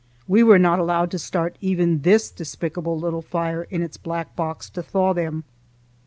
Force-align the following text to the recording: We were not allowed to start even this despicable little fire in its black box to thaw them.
We 0.27 0.41
were 0.41 0.57
not 0.57 0.79
allowed 0.79 1.11
to 1.11 1.19
start 1.19 1.57
even 1.61 2.01
this 2.01 2.31
despicable 2.31 2.97
little 2.99 3.21
fire 3.21 3.65
in 3.69 3.83
its 3.83 3.97
black 3.97 4.35
box 4.35 4.67
to 4.71 4.81
thaw 4.81 5.13
them. 5.13 5.43